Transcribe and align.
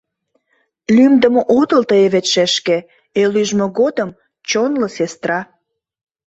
Лӱмдымӧ 0.95 1.41
отыл 1.59 1.81
тые 1.89 2.07
вет, 2.13 2.25
шешке, 2.33 2.77
эл 3.21 3.31
ӱжмӧ 3.41 3.65
годым— 3.79 4.09
чонло 4.49 4.87
сестра. 4.95 5.39